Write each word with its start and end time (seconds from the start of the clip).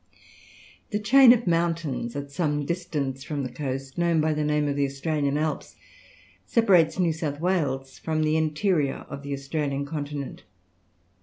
The 0.89 0.97
chain 0.97 1.31
of 1.31 1.45
mountains 1.45 2.15
at 2.15 2.31
some 2.31 2.65
distance 2.65 3.23
from 3.23 3.43
the 3.43 3.51
coast, 3.51 3.99
known 3.99 4.19
by 4.19 4.33
the 4.33 4.43
name 4.43 4.67
of 4.67 4.75
the 4.75 4.87
Australian 4.87 5.37
Alps, 5.37 5.75
separates 6.43 6.97
New 6.97 7.13
South 7.13 7.39
Wales 7.39 7.99
from 7.99 8.23
the 8.23 8.35
interior 8.35 9.05
of 9.11 9.21
the 9.21 9.33
Australian 9.33 9.85
continent. 9.85 10.41